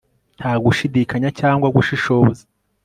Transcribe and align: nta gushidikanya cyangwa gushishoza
nta 0.37 0.53
gushidikanya 0.63 1.29
cyangwa 1.39 1.67
gushishoza 1.75 2.43